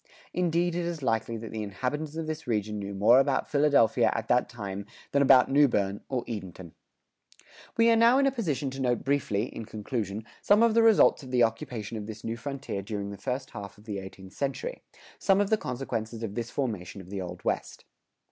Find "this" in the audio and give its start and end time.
2.25-2.47, 12.07-12.23, 16.33-16.49